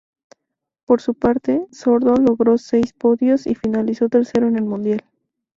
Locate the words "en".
4.47-4.55